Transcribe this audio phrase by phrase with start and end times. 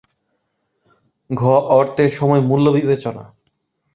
[1.29, 1.41] ঘ.
[1.71, 3.23] অর্থের সময় মূল্য বিবেচনা